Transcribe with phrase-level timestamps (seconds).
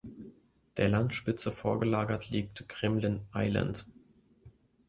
[0.77, 3.85] Der Landspitze vorgelagert liegt Gremlin Island.